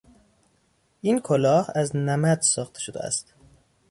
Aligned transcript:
این 1.01 1.19
کلاه 1.19 1.67
از 1.75 1.95
نمد 1.95 2.41
ساخته 2.41 2.79
شده 2.79 2.99
است. 2.99 3.33